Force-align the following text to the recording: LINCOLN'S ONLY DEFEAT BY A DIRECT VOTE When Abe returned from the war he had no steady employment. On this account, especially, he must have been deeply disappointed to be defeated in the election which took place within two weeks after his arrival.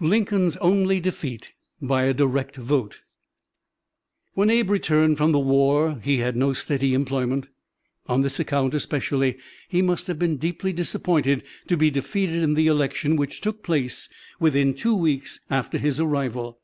LINCOLN'S 0.00 0.56
ONLY 0.62 0.98
DEFEAT 0.98 1.52
BY 1.82 2.04
A 2.04 2.14
DIRECT 2.14 2.56
VOTE 2.56 3.02
When 4.32 4.48
Abe 4.48 4.70
returned 4.70 5.18
from 5.18 5.32
the 5.32 5.38
war 5.38 6.00
he 6.02 6.16
had 6.20 6.36
no 6.36 6.54
steady 6.54 6.94
employment. 6.94 7.48
On 8.06 8.22
this 8.22 8.40
account, 8.40 8.72
especially, 8.72 9.36
he 9.68 9.82
must 9.82 10.06
have 10.06 10.18
been 10.18 10.38
deeply 10.38 10.72
disappointed 10.72 11.42
to 11.66 11.76
be 11.76 11.90
defeated 11.90 12.42
in 12.42 12.54
the 12.54 12.66
election 12.68 13.14
which 13.14 13.42
took 13.42 13.62
place 13.62 14.08
within 14.40 14.72
two 14.72 14.96
weeks 14.96 15.38
after 15.50 15.76
his 15.76 16.00
arrival. 16.00 16.60